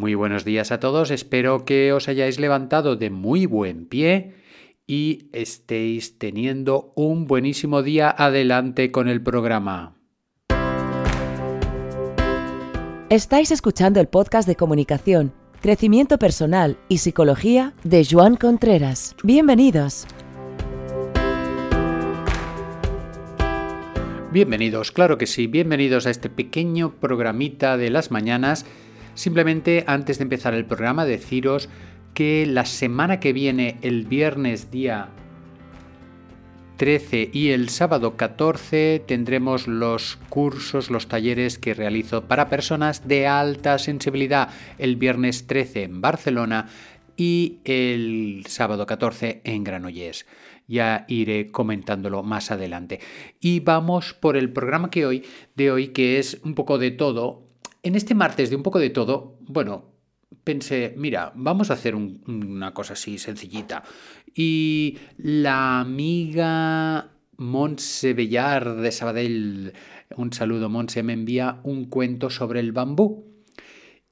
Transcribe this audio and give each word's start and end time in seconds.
Muy 0.00 0.14
buenos 0.14 0.46
días 0.46 0.72
a 0.72 0.80
todos, 0.80 1.10
espero 1.10 1.66
que 1.66 1.92
os 1.92 2.08
hayáis 2.08 2.40
levantado 2.40 2.96
de 2.96 3.10
muy 3.10 3.44
buen 3.44 3.84
pie 3.84 4.32
y 4.86 5.28
estéis 5.34 6.18
teniendo 6.18 6.94
un 6.96 7.26
buenísimo 7.26 7.82
día 7.82 8.08
adelante 8.08 8.92
con 8.92 9.08
el 9.10 9.22
programa. 9.22 9.98
Estáis 13.10 13.50
escuchando 13.50 14.00
el 14.00 14.06
podcast 14.06 14.48
de 14.48 14.56
comunicación, 14.56 15.34
crecimiento 15.60 16.18
personal 16.18 16.78
y 16.88 16.96
psicología 16.96 17.74
de 17.84 18.06
Joan 18.10 18.36
Contreras. 18.36 19.14
Bienvenidos. 19.22 20.06
Bienvenidos, 24.32 24.92
claro 24.92 25.18
que 25.18 25.26
sí, 25.26 25.46
bienvenidos 25.46 26.06
a 26.06 26.10
este 26.10 26.30
pequeño 26.30 26.94
programita 27.00 27.76
de 27.76 27.90
las 27.90 28.10
mañanas 28.10 28.64
Simplemente 29.14 29.84
antes 29.86 30.18
de 30.18 30.24
empezar 30.24 30.54
el 30.54 30.64
programa 30.64 31.04
deciros 31.04 31.68
que 32.14 32.46
la 32.46 32.64
semana 32.64 33.20
que 33.20 33.32
viene, 33.32 33.78
el 33.82 34.04
viernes 34.04 34.70
día 34.70 35.08
13 36.80 37.28
y 37.34 37.50
el 37.50 37.68
sábado 37.68 38.16
14 38.16 39.04
tendremos 39.06 39.68
los 39.68 40.16
cursos, 40.30 40.90
los 40.90 41.08
talleres 41.08 41.58
que 41.58 41.74
realizo 41.74 42.24
para 42.24 42.48
personas 42.48 43.06
de 43.06 43.26
alta 43.26 43.78
sensibilidad 43.78 44.48
el 44.78 44.96
viernes 44.96 45.46
13 45.46 45.82
en 45.82 46.00
Barcelona 46.00 46.68
y 47.18 47.58
el 47.64 48.44
sábado 48.48 48.86
14 48.86 49.42
en 49.44 49.62
Granollers. 49.62 50.24
Ya 50.68 51.04
iré 51.06 51.50
comentándolo 51.50 52.22
más 52.22 52.50
adelante. 52.50 53.00
Y 53.40 53.60
vamos 53.60 54.14
por 54.14 54.38
el 54.38 54.50
programa 54.50 54.90
que 54.90 55.04
hoy, 55.04 55.24
de 55.56 55.70
hoy, 55.70 55.88
que 55.88 56.18
es 56.18 56.40
un 56.44 56.54
poco 56.54 56.78
de 56.78 56.92
todo, 56.92 57.49
en 57.82 57.94
este 57.94 58.14
martes 58.14 58.50
de 58.50 58.56
un 58.56 58.62
poco 58.62 58.78
de 58.78 58.90
todo, 58.90 59.38
bueno, 59.40 59.90
pensé, 60.44 60.94
mira, 60.96 61.32
vamos 61.34 61.70
a 61.70 61.74
hacer 61.74 61.94
una 61.94 62.72
cosa 62.74 62.94
así 62.94 63.18
sencillita. 63.18 63.82
Y 64.34 64.98
la 65.16 65.80
amiga 65.80 67.12
Montse 67.36 68.14
Bellar 68.14 68.76
de 68.76 68.92
Sabadell, 68.92 69.72
un 70.16 70.32
saludo 70.32 70.68
Montse, 70.68 71.02
me 71.02 71.12
envía 71.12 71.60
un 71.64 71.86
cuento 71.86 72.30
sobre 72.30 72.60
el 72.60 72.72
bambú. 72.72 73.26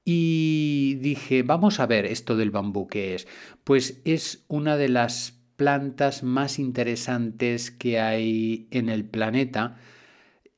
Y 0.05 0.95
dije, 1.03 1.43
vamos 1.43 1.81
a 1.81 1.87
ver 1.87 2.07
esto 2.07 2.35
del 2.37 2.51
bambú, 2.51 2.89
¿qué 2.89 3.15
es? 3.15 3.29
Pues 3.65 4.01
es 4.07 4.45
una 4.49 4.79
de 4.79 4.89
las 4.89 5.39
plantas 5.57 6.23
más 6.23 6.59
interesantes 6.59 7.71
que 7.71 8.01
hay 8.01 8.69
en 8.71 8.89
el 8.89 9.05
planeta 9.05 9.77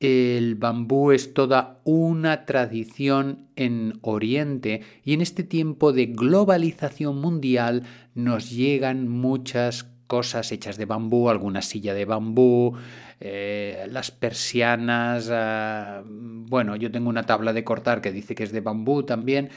el 0.01 0.55
bambú 0.55 1.11
es 1.11 1.35
toda 1.35 1.79
una 1.83 2.45
tradición 2.45 3.47
en 3.55 3.99
Oriente 4.01 4.81
y 5.05 5.13
en 5.13 5.21
este 5.21 5.43
tiempo 5.43 5.93
de 5.93 6.07
globalización 6.07 7.21
mundial 7.21 7.83
nos 8.15 8.49
llegan 8.49 9.07
muchas 9.07 9.83
cosas 10.07 10.51
hechas 10.51 10.77
de 10.77 10.85
bambú, 10.85 11.29
alguna 11.29 11.61
silla 11.61 11.93
de 11.93 12.05
bambú, 12.05 12.75
eh, 13.19 13.85
las 13.91 14.09
persianas, 14.09 15.29
ah, 15.31 16.03
bueno, 16.03 16.75
yo 16.75 16.91
tengo 16.91 17.07
una 17.07 17.27
tabla 17.27 17.53
de 17.53 17.63
cortar 17.63 18.01
que 18.01 18.11
dice 18.11 18.33
que 18.33 18.43
es 18.43 18.51
de 18.51 18.61
bambú 18.61 19.03
también, 19.03 19.51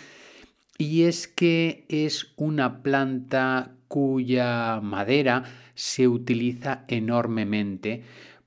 y 0.77 1.05
es 1.05 1.27
que 1.27 1.87
es 1.89 2.35
una 2.37 2.83
planta 2.83 3.73
cuya 3.89 4.81
madera 4.83 5.45
se 5.75 6.07
utiliza 6.07 6.85
enormemente 6.87 8.03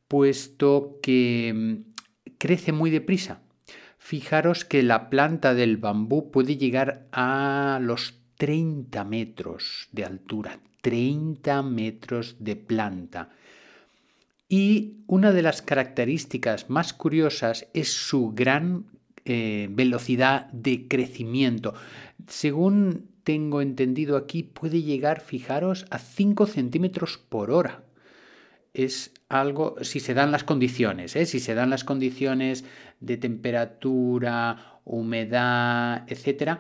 puesto 0.08 1.00
que 1.02 1.54
mm, 1.54 1.87
crece 2.38 2.72
muy 2.72 2.90
deprisa. 2.90 3.42
Fijaros 3.98 4.66
que 4.66 4.84
la 4.84 5.10
planta 5.10 5.54
del 5.54 5.78
bambú 5.78 6.32
puede 6.32 6.58
llegar 6.58 7.08
a 7.12 7.80
los 7.82 8.20
30 8.38 9.04
metros 9.04 9.90
de 9.92 10.06
altura, 10.06 10.60
30 10.82 11.62
metros 11.64 12.36
de 12.40 12.56
planta. 12.56 13.30
Y 14.48 14.98
una 15.08 15.34
de 15.34 15.42
las 15.42 15.62
características 15.62 16.70
más 16.70 16.94
curiosas 16.94 17.68
es 17.74 17.92
su 17.92 18.32
gran 18.34 18.86
eh, 19.26 19.68
velocidad 19.72 20.46
de 20.54 20.88
crecimiento. 20.88 21.74
Según 22.28 23.10
tengo 23.24 23.62
entendido 23.62 24.16
aquí, 24.16 24.44
puede 24.44 24.84
llegar, 24.84 25.20
fijaros, 25.20 25.86
a 25.90 26.00
5 26.00 26.46
centímetros 26.46 27.18
por 27.18 27.52
hora 27.52 27.87
es 28.78 29.14
algo, 29.28 29.76
si 29.82 30.00
se 30.00 30.14
dan 30.14 30.32
las 30.32 30.44
condiciones, 30.44 31.16
¿eh? 31.16 31.26
si 31.26 31.40
se 31.40 31.56
dan 31.56 31.70
las 31.70 31.84
condiciones 31.84 32.64
de 33.00 33.18
temperatura, 33.18 34.80
humedad, 34.86 36.04
etcétera, 36.08 36.60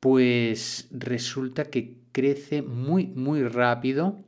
pues 0.00 0.88
resulta 0.90 1.64
que 1.64 1.98
crece 2.12 2.62
muy, 2.62 3.06
muy 3.06 3.42
rápido. 3.44 4.24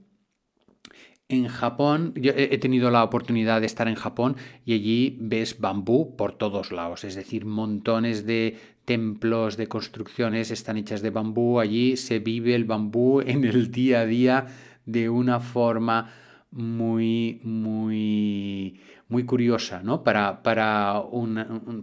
En 1.28 1.48
Japón, 1.48 2.12
yo 2.15 2.32
he 2.37 2.59
tenido 2.59 2.91
la 2.91 3.03
oportunidad 3.03 3.60
de 3.60 3.66
estar 3.66 3.88
en 3.88 3.94
Japón 3.94 4.37
y 4.66 4.75
allí 4.75 5.16
ves 5.19 5.59
bambú 5.59 6.14
por 6.14 6.32
todos 6.34 6.72
lados, 6.72 7.04
es 7.04 7.14
decir, 7.14 7.47
montones 7.47 8.26
de 8.26 8.59
templos, 8.84 9.56
de 9.56 9.66
construcciones 9.66 10.50
están 10.50 10.76
hechas 10.76 11.00
de 11.00 11.09
bambú, 11.09 11.59
allí 11.59 11.97
se 11.97 12.19
vive 12.19 12.54
el 12.54 12.64
bambú 12.64 13.22
en 13.22 13.44
el 13.44 13.70
día 13.70 14.00
a 14.00 14.06
día 14.06 14.47
de 14.84 15.09
una 15.09 15.41
forma 15.41 16.12
muy, 16.52 17.40
muy, 17.42 18.80
muy 19.08 19.24
curiosa, 19.24 19.82
¿no? 19.82 20.04
Para, 20.04 20.42
para, 20.42 21.02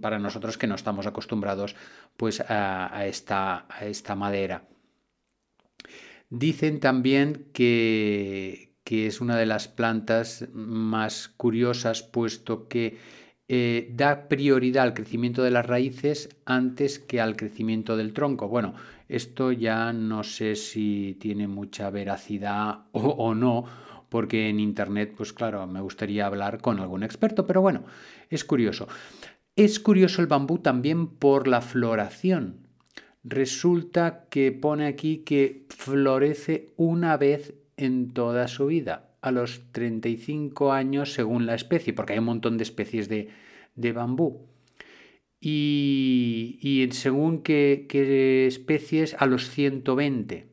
para 0.01 0.19
nosotros 0.19 0.57
que 0.57 0.67
no 0.67 0.75
estamos 0.75 1.07
acostumbrados 1.07 1.75
pues, 2.15 2.41
a, 2.41 3.05
esta, 3.05 3.65
a 3.67 3.85
esta 3.85 4.15
madera. 4.15 4.63
Dicen 6.29 6.79
también 6.79 7.49
que, 7.51 8.75
que, 8.83 9.07
es 9.07 9.19
una 9.19 9.35
de 9.37 9.47
las 9.47 9.67
plantas 9.67 10.47
más 10.53 11.27
curiosas, 11.27 12.03
puesto 12.03 12.67
que 12.67 12.97
eh, 13.47 13.89
da 13.95 14.27
prioridad 14.27 14.83
al 14.83 14.93
crecimiento 14.93 15.41
de 15.41 15.49
las 15.49 15.65
raíces 15.65 16.29
antes 16.45 16.99
que 16.99 17.19
al 17.19 17.35
crecimiento 17.35 17.97
del 17.97 18.13
tronco. 18.13 18.47
Bueno, 18.47 18.75
esto 19.07 19.51
ya 19.51 19.91
no 19.91 20.23
sé 20.23 20.55
si 20.55 21.17
tiene 21.19 21.47
mucha 21.47 21.89
veracidad 21.89 22.81
o 22.91 23.33
no, 23.33 23.65
porque 24.09 24.49
en 24.49 24.59
Internet, 24.59 25.13
pues 25.15 25.33
claro, 25.33 25.65
me 25.67 25.81
gustaría 25.81 26.25
hablar 26.25 26.61
con 26.61 26.79
algún 26.79 27.03
experto, 27.03 27.45
pero 27.47 27.61
bueno, 27.61 27.85
es 28.29 28.43
curioso. 28.43 28.87
Es 29.55 29.79
curioso 29.79 30.21
el 30.21 30.27
bambú 30.27 30.59
también 30.59 31.07
por 31.07 31.47
la 31.47 31.61
floración. 31.61 32.67
Resulta 33.23 34.25
que 34.29 34.51
pone 34.51 34.87
aquí 34.87 35.19
que 35.19 35.65
florece 35.69 36.73
una 36.77 37.17
vez 37.17 37.53
en 37.77 38.11
toda 38.11 38.47
su 38.47 38.67
vida, 38.67 39.11
a 39.21 39.31
los 39.31 39.61
35 39.71 40.71
años 40.71 41.13
según 41.13 41.45
la 41.45 41.55
especie, 41.55 41.93
porque 41.93 42.13
hay 42.13 42.19
un 42.19 42.25
montón 42.25 42.57
de 42.57 42.63
especies 42.63 43.09
de, 43.09 43.29
bambú. 43.93 44.47
Y, 45.41 46.87
según 46.91 47.43
qué, 47.43 48.47
especies, 48.47 49.15
a 49.19 49.25
los 49.25 49.49
120 49.49 50.48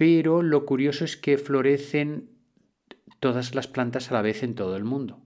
pero 0.00 0.40
lo 0.40 0.64
curioso 0.64 1.04
es 1.04 1.18
que 1.18 1.36
florecen 1.36 2.30
todas 3.18 3.54
las 3.54 3.68
plantas 3.68 4.10
a 4.10 4.14
la 4.14 4.22
vez 4.22 4.42
en 4.42 4.54
todo 4.54 4.78
el 4.78 4.84
mundo. 4.84 5.20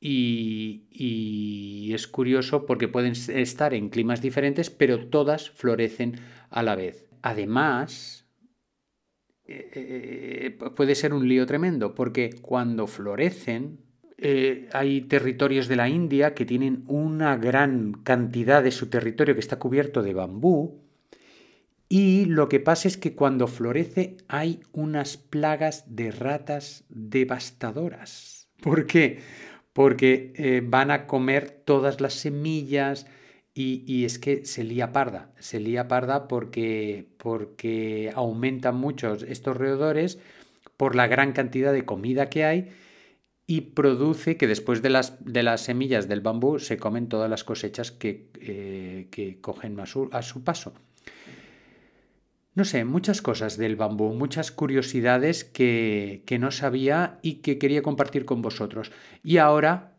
Y, 0.00 1.92
es 1.94 2.08
curioso 2.08 2.66
porque 2.66 2.88
pueden 2.88 3.12
estar 3.12 3.74
en 3.74 3.88
climas 3.88 4.20
diferentes, 4.20 4.68
pero 4.68 5.06
todas 5.06 5.50
florecen 5.50 6.16
a 6.50 6.64
la 6.64 6.74
vez. 6.74 7.06
Además, 7.22 8.26
eh, 9.44 9.70
eh, 9.72 10.58
puede 10.74 10.96
ser 10.96 11.14
un 11.14 11.28
lío 11.28 11.46
tremendo, 11.46 11.94
porque 11.94 12.30
cuando 12.42 12.88
florecen, 12.88 13.78
eh, 14.16 14.68
hay 14.72 15.02
territorios 15.02 15.68
de 15.68 15.76
la 15.76 15.88
India 15.88 16.34
que 16.34 16.44
tienen 16.44 16.82
una 16.88 17.36
gran 17.36 17.92
cantidad 17.92 18.60
de 18.60 18.72
su 18.72 18.90
territorio 18.90 19.34
que 19.34 19.40
está 19.40 19.60
cubierto 19.60 20.02
de 20.02 20.14
bambú, 20.14 20.87
y 21.88 22.26
lo 22.26 22.48
que 22.48 22.60
pasa 22.60 22.86
es 22.86 22.98
que 22.98 23.14
cuando 23.14 23.46
florece 23.46 24.18
hay 24.28 24.60
unas 24.72 25.16
plagas 25.16 25.84
de 25.86 26.10
ratas 26.10 26.84
devastadoras. 26.90 28.48
¿Por 28.60 28.86
qué? 28.86 29.20
Porque 29.72 30.32
eh, 30.36 30.62
van 30.64 30.90
a 30.90 31.06
comer 31.06 31.62
todas 31.64 32.00
las 32.00 32.14
semillas 32.14 33.06
y, 33.54 34.04
es 34.04 34.20
que 34.20 34.44
se 34.44 34.62
lía 34.62 34.92
parda. 34.92 35.32
Se 35.40 35.58
lía 35.58 35.88
parda 35.88 36.28
porque, 36.28 37.08
porque 37.16 38.12
aumentan 38.14 38.76
mucho 38.76 39.14
estos 39.14 39.56
roedores 39.56 40.20
por 40.76 40.94
la 40.94 41.08
gran 41.08 41.32
cantidad 41.32 41.72
de 41.72 41.84
comida 41.84 42.30
que 42.30 42.44
hay 42.44 42.68
y 43.48 43.62
produce 43.62 44.36
que 44.36 44.46
después 44.46 44.80
de 44.80 44.90
las, 44.90 45.24
de 45.24 45.42
las 45.42 45.62
semillas 45.62 46.06
del 46.06 46.20
bambú 46.20 46.60
se 46.60 46.76
comen 46.76 47.08
todas 47.08 47.28
las 47.28 47.42
cosechas 47.42 47.90
que, 47.90 48.28
eh, 48.40 49.08
que 49.10 49.40
cogen 49.40 49.80
a 49.80 49.86
su, 49.86 50.08
a 50.12 50.22
su 50.22 50.44
paso. 50.44 50.74
No 52.58 52.64
sé, 52.64 52.84
muchas 52.84 53.22
cosas 53.22 53.56
del 53.56 53.76
bambú, 53.76 54.14
muchas 54.14 54.50
curiosidades 54.50 55.44
que, 55.44 56.24
no 56.40 56.50
sabía 56.50 57.20
y 57.22 57.34
que 57.34 57.56
quería 57.56 57.82
compartir 57.82 58.24
con 58.24 58.42
vosotros. 58.42 58.90
Y 59.22 59.36
ahora, 59.36 59.92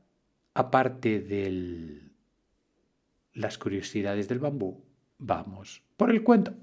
aparte 0.53 1.21
de 1.21 2.01
las 3.33 3.57
curiosidades 3.57 4.27
del 4.27 4.39
bambú, 4.39 4.83
Vamos 5.19 5.81
por 5.95 6.11
el 6.11 6.21
cuento. 6.21 6.53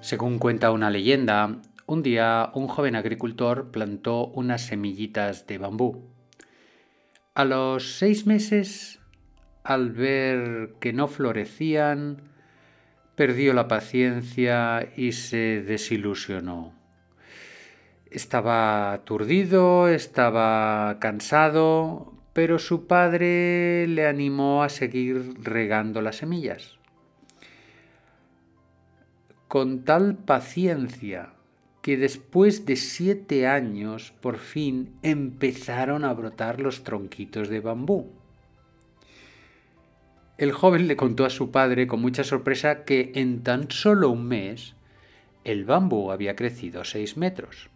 Según 0.00 0.38
cuenta 0.38 0.70
una 0.70 0.90
leyenda, 0.90 1.60
un 1.88 2.02
día 2.02 2.50
un 2.54 2.68
joven 2.68 2.96
agricultor 2.96 3.70
plantó 3.70 4.26
unas 4.26 4.60
semillitas 4.60 5.46
de 5.46 5.56
bambú. 5.56 6.04
A 7.34 7.46
los 7.46 7.96
seis 7.96 8.26
meses, 8.26 9.00
al 9.64 9.92
ver 9.92 10.74
que 10.80 10.92
no 10.92 11.08
florecían, 11.08 12.30
perdió 13.14 13.54
la 13.54 13.68
paciencia 13.68 14.92
y 14.96 15.12
se 15.12 15.62
desilusionó. 15.62 16.74
Estaba 18.10 18.92
aturdido, 18.92 19.88
estaba 19.88 20.98
cansado, 21.00 22.12
pero 22.34 22.58
su 22.58 22.86
padre 22.86 23.86
le 23.88 24.06
animó 24.06 24.62
a 24.62 24.68
seguir 24.68 25.42
regando 25.42 26.02
las 26.02 26.16
semillas. 26.16 26.76
Con 29.48 29.84
tal 29.84 30.16
paciencia 30.16 31.32
que 31.88 31.96
después 31.96 32.66
de 32.66 32.76
siete 32.76 33.46
años 33.46 34.12
por 34.20 34.36
fin 34.36 34.90
empezaron 35.02 36.04
a 36.04 36.12
brotar 36.12 36.60
los 36.60 36.84
tronquitos 36.84 37.48
de 37.48 37.60
bambú. 37.60 38.12
El 40.36 40.52
joven 40.52 40.86
le 40.86 40.96
contó 40.96 41.24
a 41.24 41.30
su 41.30 41.50
padre 41.50 41.86
con 41.86 42.02
mucha 42.02 42.24
sorpresa 42.24 42.84
que 42.84 43.12
en 43.14 43.42
tan 43.42 43.70
solo 43.70 44.10
un 44.10 44.28
mes 44.28 44.74
el 45.44 45.64
bambú 45.64 46.10
había 46.10 46.36
crecido 46.36 46.84
seis 46.84 47.16
metros. 47.16 47.70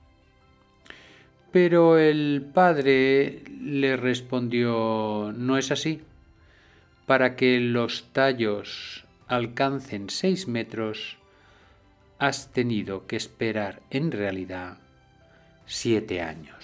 Pero 1.51 1.97
el 1.97 2.45
padre 2.53 3.45
le 3.63 3.97
respondió 3.97 5.33
no 5.35 5.57
es 5.57 5.71
así. 5.71 6.03
Para 7.07 7.35
que 7.35 7.61
los 7.61 8.13
tallos 8.13 9.07
alcancen 9.27 10.11
seis 10.11 10.49
metros, 10.49 11.17
has 12.23 12.53
tenido 12.53 13.09
que 13.09 13.17
esperar 13.17 13.83
en 13.91 14.13
realidad 14.13 14.79
siete 15.67 16.23
años. 16.23 16.55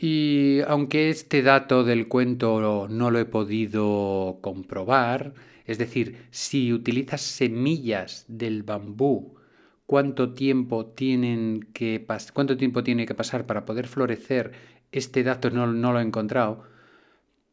Y 0.00 0.60
aunque 0.66 1.10
este 1.10 1.42
dato 1.42 1.84
del 1.84 2.08
cuento 2.08 2.88
no 2.88 3.10
lo 3.10 3.18
he 3.18 3.26
podido 3.26 4.38
comprobar, 4.40 5.34
es 5.66 5.76
decir, 5.76 6.24
si 6.30 6.72
utilizas 6.72 7.20
semillas 7.20 8.24
del 8.28 8.62
bambú, 8.62 9.34
cuánto 9.84 10.32
tiempo, 10.32 10.86
tienen 10.86 11.68
que 11.74 12.06
cuánto 12.32 12.56
tiempo 12.56 12.82
tiene 12.82 13.04
que 13.04 13.14
pasar 13.14 13.44
para 13.44 13.66
poder 13.66 13.88
florecer, 13.88 14.52
este 14.90 15.22
dato 15.22 15.50
no, 15.50 15.66
no 15.66 15.92
lo 15.92 16.00
he 16.00 16.02
encontrado 16.02 16.72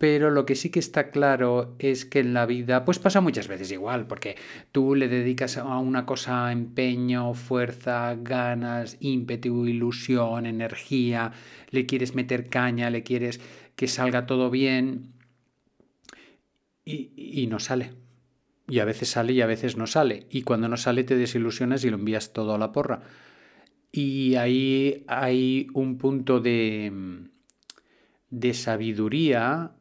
pero 0.02 0.32
lo 0.32 0.48
que 0.48 0.56
sí 0.56 0.72
que 0.72 0.80
está 0.80 1.12
claro 1.12 1.76
es 1.78 2.06
que 2.06 2.22
en 2.22 2.34
la 2.34 2.48
vida 2.48 2.86
pues 2.86 2.98
pasa 2.98 3.22
muchas 3.22 3.48
veces 3.48 3.72
igual, 3.72 4.08
porque 4.08 4.36
tú 4.72 4.96
le 4.96 5.08
dedicas 5.08 5.58
a 5.58 5.78
una 5.78 6.08
cosa 6.08 6.52
empeño, 6.52 7.36
fuerza, 7.36 8.16
ganas, 8.20 8.98
ímpetu, 9.00 9.68
ilusión, 9.68 10.48
energía, 10.48 11.34
le 11.70 11.86
quieres 11.86 12.16
meter 12.16 12.50
caña, 12.50 12.90
le 12.90 13.04
quieres 13.04 13.42
que 13.76 13.88
salga 13.88 14.26
todo 14.26 14.50
bien 14.50 15.14
y, 16.84 17.12
y 17.16 17.46
no 17.46 17.60
sale. 17.60 17.94
Y 18.68 18.80
a 18.80 18.86
veces 18.86 19.10
sale 19.10 19.34
y 19.34 19.42
a 19.42 19.46
veces 19.46 19.78
no 19.78 19.86
sale. 19.86 20.26
Y 20.32 20.42
cuando 20.42 20.68
no 20.68 20.78
sale 20.78 21.04
te 21.04 21.16
desilusionas 21.16 21.86
y 21.86 21.92
lo 21.92 21.98
envías 21.98 22.34
todo 22.34 22.56
a 22.56 22.58
la 22.58 22.72
porra. 22.72 23.04
Y 23.92 24.34
ahí 24.34 25.06
hay 25.08 25.68
un 25.76 26.00
punto 26.00 26.40
de, 26.40 26.92
de 28.32 28.54
sabiduría 28.56 29.76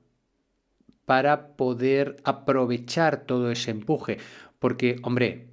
para 1.11 1.57
poder 1.57 2.19
aprovechar 2.23 3.27
todo 3.27 3.51
ese 3.51 3.73
empuje. 3.73 4.19
Porque, 4.61 5.01
hombre, 5.03 5.49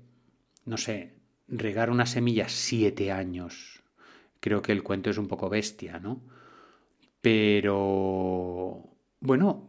no 0.66 0.78
sé, 0.78 1.16
regar 1.48 1.90
una 1.90 2.06
semilla 2.06 2.48
siete 2.48 3.12
años, 3.12 3.82
creo 4.40 4.62
que 4.62 4.72
el 4.72 4.84
cuento 4.84 5.10
es 5.10 5.18
un 5.18 5.28
poco 5.28 5.50
bestia, 5.50 6.00
¿no? 6.00 6.22
Pero, 7.22 8.84
bueno, 9.20 9.68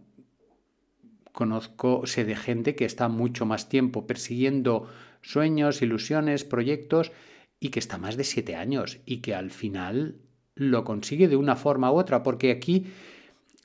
conozco, 1.32 2.06
sé 2.06 2.26
de 2.26 2.36
gente 2.36 2.74
que 2.74 2.84
está 2.84 3.08
mucho 3.08 3.46
más 3.46 3.70
tiempo 3.70 4.06
persiguiendo 4.06 4.90
sueños, 5.22 5.80
ilusiones, 5.80 6.44
proyectos 6.44 7.12
y 7.60 7.70
que 7.70 7.78
está 7.78 7.96
más 7.96 8.18
de 8.18 8.24
siete 8.24 8.56
años 8.56 8.98
y 9.06 9.22
que 9.22 9.34
al 9.34 9.50
final 9.50 10.20
lo 10.54 10.84
consigue 10.84 11.28
de 11.28 11.36
una 11.36 11.56
forma 11.56 11.90
u 11.90 11.96
otra, 11.96 12.22
porque 12.22 12.50
aquí 12.50 12.88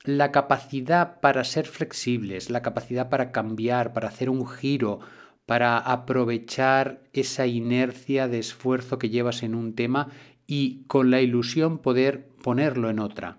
la 0.04 0.32
capacidad 0.32 1.20
para 1.20 1.44
ser 1.44 1.66
flexibles, 1.66 2.50
la 2.50 2.62
capacidad 2.62 3.08
para 3.08 3.32
cambiar, 3.32 3.94
para 3.94 4.08
hacer 4.08 4.28
un 4.28 4.46
giro, 4.46 5.00
para 5.46 5.78
aprovechar 5.78 7.02
esa 7.12 7.46
inercia 7.46 8.28
de 8.28 8.38
esfuerzo 8.38 8.98
que 8.98 9.08
llevas 9.08 9.42
en 9.42 9.54
un 9.54 9.74
tema 9.74 10.08
y 10.46 10.84
con 10.86 11.10
la 11.10 11.22
ilusión 11.22 11.78
poder 11.78 12.28
ponerlo 12.42 12.90
en 12.90 12.98
otra. 12.98 13.38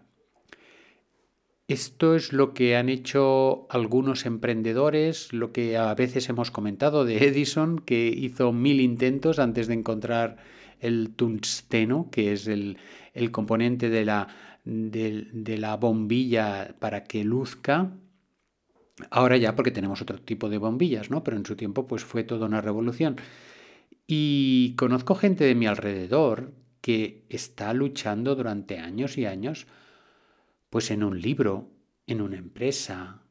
Esto 1.68 2.16
es 2.16 2.32
lo 2.32 2.54
que 2.54 2.76
han 2.76 2.90
hecho 2.90 3.66
algunos 3.72 4.26
emprendedores, 4.28 5.34
lo 5.34 5.52
que 5.52 5.78
a 5.78 5.94
veces 5.96 6.30
hemos 6.30 6.52
comentado 6.52 7.06
de 7.06 7.18
Edison, 7.28 7.80
que 7.80 8.08
hizo 8.08 8.52
mil 8.52 8.80
intentos 8.80 9.40
antes 9.40 9.68
de 9.68 9.74
encontrar 9.74 10.38
el 10.80 11.12
tungsteno, 11.16 12.10
que 12.12 12.34
es 12.34 12.48
el, 12.48 12.78
el 13.14 13.32
componente 13.32 13.90
de 13.90 14.06
la 14.06 14.28
de, 14.66 15.58
la 15.58 15.78
bombilla 15.78 16.76
para 16.80 17.04
que 17.06 17.24
luzca. 17.24 17.98
Ahora 19.10 19.38
ya 19.38 19.56
porque 19.56 19.72
tenemos 19.72 20.02
otro 20.02 20.20
tipo 20.20 20.50
de 20.50 20.58
bombillas, 20.58 21.10
¿no? 21.10 21.24
Pero 21.24 21.38
en 21.38 21.46
su 21.46 21.56
tiempo 21.56 21.88
pues 21.88 22.04
fue 22.04 22.24
toda 22.24 22.48
una 22.48 22.62
revolución. 22.62 23.18
Y 24.08 24.76
conozco 24.78 25.16
gente 25.16 25.46
de 25.46 25.56
mi 25.56 25.68
alrededor 25.68 26.54
que 26.82 27.26
está 27.30 27.74
luchando 27.74 28.36
durante 28.36 28.80
años 28.80 29.18
y 29.18 29.26
años 29.26 29.68
pues 30.70 30.92
en 30.92 31.04
un 31.04 31.22
libro, 31.22 31.72
en 32.06 32.22
una 32.22 32.38
empresa, 32.38 33.22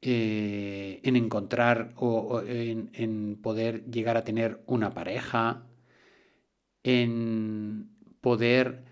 eh, 0.00 1.00
en 1.04 1.16
encontrar 1.16 1.92
o, 1.96 2.42
en, 2.44 3.38
poder 3.42 3.84
llegar 3.90 4.16
a 4.16 4.24
tener 4.24 4.62
una 4.66 4.94
pareja, 4.94 5.66
en 6.82 7.90
poder 8.20 8.91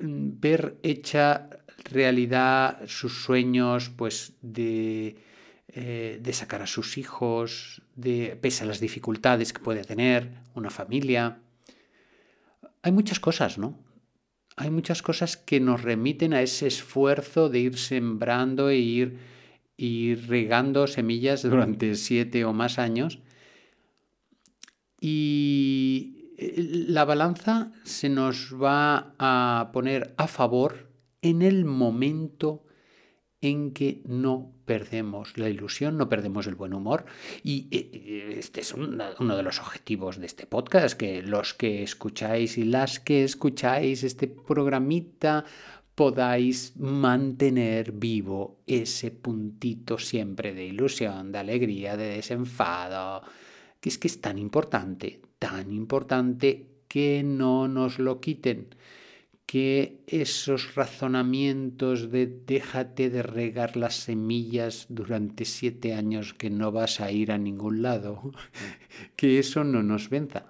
ver 0.00 0.78
hecha 0.82 1.48
realidad 1.84 2.80
sus 2.86 3.22
sueños, 3.22 3.90
pues 3.90 4.34
de, 4.42 5.16
eh, 5.68 6.18
de 6.20 6.32
sacar 6.32 6.62
a 6.62 6.66
sus 6.66 6.98
hijos, 6.98 7.82
de, 7.94 8.38
pese 8.40 8.64
a 8.64 8.66
las 8.66 8.80
dificultades 8.80 9.52
que 9.52 9.60
puede 9.60 9.84
tener 9.84 10.30
una 10.54 10.70
familia. 10.70 11.38
Hay 12.82 12.92
muchas 12.92 13.20
cosas, 13.20 13.58
¿no? 13.58 13.78
Hay 14.56 14.70
muchas 14.70 15.02
cosas 15.02 15.36
que 15.36 15.60
nos 15.60 15.82
remiten 15.82 16.32
a 16.34 16.42
ese 16.42 16.66
esfuerzo 16.66 17.48
de 17.48 17.60
ir 17.60 17.78
sembrando 17.78 18.70
e 18.70 18.78
ir, 18.78 19.18
ir 19.76 20.28
regando 20.28 20.86
semillas 20.86 21.42
durante 21.42 21.94
siete 21.94 22.44
o 22.44 22.52
más 22.52 22.78
años. 22.78 23.20
Y 25.00 26.17
la 26.38 27.04
balanza 27.04 27.72
se 27.84 28.08
nos 28.08 28.54
va 28.54 29.14
a 29.18 29.70
poner 29.72 30.14
a 30.16 30.28
favor 30.28 30.88
en 31.20 31.42
el 31.42 31.64
momento 31.64 32.64
en 33.40 33.72
que 33.72 34.02
no 34.04 34.52
perdemos 34.64 35.38
la 35.38 35.48
ilusión, 35.48 35.96
no 35.96 36.08
perdemos 36.08 36.46
el 36.46 36.54
buen 36.54 36.74
humor. 36.74 37.06
Y 37.42 37.68
eh, 37.70 38.34
este 38.38 38.60
es 38.60 38.74
uno 38.74 39.36
de 39.36 39.42
los 39.42 39.60
objetivos 39.60 40.18
de 40.18 40.26
este 40.26 40.46
podcast, 40.46 40.96
que 40.96 41.22
los 41.22 41.54
que 41.54 41.82
escucháis 41.82 42.58
y 42.58 42.64
las 42.64 43.00
que 43.00 43.24
escucháis 43.24 44.02
este 44.02 44.28
programita 44.28 45.44
podáis 45.94 46.76
mantener 46.76 47.92
vivo 47.92 48.60
ese 48.66 49.10
puntito 49.10 49.98
siempre 49.98 50.54
de 50.54 50.64
ilusión, 50.64 51.32
de 51.32 51.38
alegría, 51.38 51.96
de 51.96 52.08
desenfado, 52.08 53.22
que 53.80 53.88
es 53.88 53.98
que 53.98 54.06
es 54.06 54.20
tan 54.20 54.38
importante, 54.38 55.20
tan 55.38 55.72
importante 55.72 56.66
que 56.88 57.22
no 57.22 57.68
nos 57.68 57.98
lo 57.98 58.20
quiten, 58.20 58.74
que 59.46 60.02
esos 60.06 60.74
razonamientos 60.74 62.10
de 62.10 62.26
déjate 62.26 63.08
de 63.08 63.22
regar 63.22 63.76
las 63.76 63.96
semillas 63.96 64.86
durante 64.88 65.44
siete 65.44 65.94
años 65.94 66.34
que 66.34 66.50
no 66.50 66.70
vas 66.70 67.00
a 67.00 67.10
ir 67.10 67.32
a 67.32 67.38
ningún 67.38 67.82
lado, 67.82 68.32
que 69.16 69.38
eso 69.38 69.64
no 69.64 69.82
nos 69.82 70.10
venza. 70.10 70.46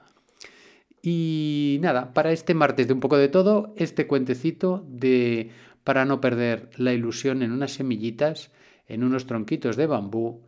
Y 1.01 1.79
nada, 1.81 2.13
para 2.13 2.33
este 2.33 2.55
martes 2.55 2.89
de 2.89 2.95
un 2.95 3.01
poco 3.01 3.17
de 3.17 3.29
todo, 3.29 3.73
este 3.77 4.07
cuentecito 4.07 4.85
de 4.89 5.51
para 5.85 6.05
no 6.05 6.21
perder 6.21 6.71
la 6.77 6.93
ilusión 6.93 7.43
en 7.43 7.53
unas 7.53 7.73
semillitas, 7.73 8.51
en 8.89 9.05
unos 9.05 9.27
tronquitos 9.27 9.77
de 9.77 9.87
bambú, 9.87 10.43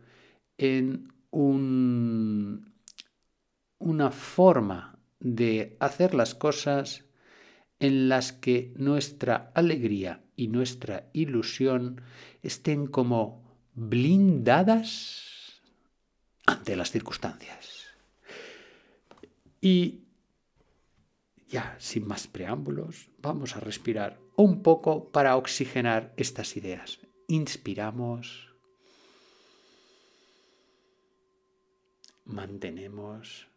en 0.57 1.11
un, 1.31 2.70
una 3.81 4.11
forma 4.11 4.99
de 5.19 5.77
hacer 5.79 6.13
las 6.13 6.33
cosas 6.35 7.05
en 7.79 8.09
las 8.09 8.31
que 8.31 8.73
nuestra 8.77 9.51
alegría 9.55 10.23
y 10.35 10.47
nuestra 10.47 11.09
ilusión 11.13 12.01
estén 12.43 12.87
como 12.87 13.43
blindadas 13.73 15.61
ante 16.45 16.75
las 16.75 16.91
circunstancias. 16.91 17.87
Y 19.59 20.05
ya, 21.47 21.75
sin 21.79 22.07
más 22.07 22.27
preámbulos, 22.27 23.09
vamos 23.19 23.55
a 23.55 23.59
respirar 23.59 24.19
un 24.35 24.63
poco 24.63 25.11
para 25.11 25.35
oxigenar 25.35 26.13
estas 26.17 26.55
ideas. 26.57 26.99
Inspiramos. 27.27 28.49
Mantenemos. 32.25 33.47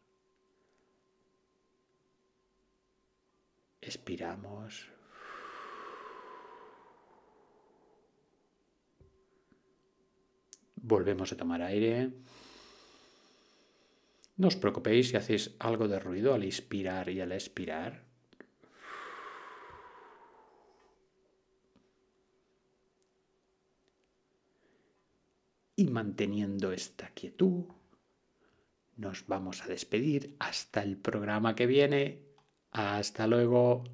Expiramos. 3.84 4.88
Volvemos 10.76 11.32
a 11.32 11.36
tomar 11.36 11.60
aire. 11.62 12.12
No 14.36 14.48
os 14.48 14.56
preocupéis 14.56 15.12
si 15.12 15.16
hacéis 15.16 15.54
algo 15.60 15.86
de 15.86 16.00
ruido 16.00 16.32
al 16.32 16.44
inspirar 16.44 17.08
y 17.08 17.20
al 17.20 17.32
expirar. 17.32 18.04
Y 25.76 25.84
manteniendo 25.86 26.72
esta 26.72 27.08
quietud, 27.10 27.66
nos 28.96 29.26
vamos 29.26 29.62
a 29.62 29.66
despedir 29.66 30.36
hasta 30.38 30.82
el 30.82 30.96
programa 30.96 31.54
que 31.54 31.66
viene. 31.66 32.23
Hasta 32.74 33.26
luego. 33.26 33.84